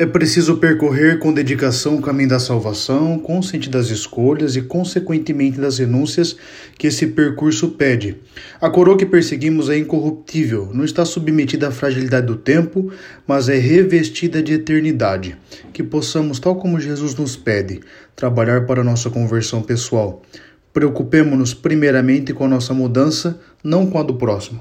É 0.00 0.06
preciso 0.06 0.58
percorrer 0.58 1.18
com 1.18 1.32
dedicação 1.32 1.96
o 1.96 2.00
caminho 2.00 2.28
da 2.28 2.38
salvação, 2.38 3.18
consciente 3.18 3.68
das 3.68 3.88
escolhas 3.88 4.54
e, 4.54 4.62
consequentemente, 4.62 5.58
das 5.58 5.78
renúncias 5.78 6.36
que 6.78 6.86
esse 6.86 7.08
percurso 7.08 7.70
pede. 7.70 8.16
A 8.60 8.70
coroa 8.70 8.96
que 8.96 9.04
perseguimos 9.04 9.68
é 9.68 9.76
incorruptível, 9.76 10.70
não 10.72 10.84
está 10.84 11.04
submetida 11.04 11.66
à 11.66 11.72
fragilidade 11.72 12.28
do 12.28 12.36
tempo, 12.36 12.92
mas 13.26 13.48
é 13.48 13.56
revestida 13.56 14.40
de 14.40 14.52
eternidade. 14.52 15.36
Que 15.72 15.82
possamos, 15.82 16.38
tal 16.38 16.54
como 16.54 16.78
Jesus 16.78 17.16
nos 17.16 17.34
pede, 17.34 17.80
trabalhar 18.14 18.66
para 18.66 18.82
a 18.82 18.84
nossa 18.84 19.10
conversão 19.10 19.62
pessoal. 19.62 20.22
Preocupemos-nos 20.72 21.54
primeiramente 21.54 22.32
com 22.32 22.44
a 22.44 22.48
nossa 22.48 22.72
mudança, 22.72 23.40
não 23.64 23.84
com 23.84 23.98
a 23.98 24.04
do 24.04 24.14
próximo. 24.14 24.56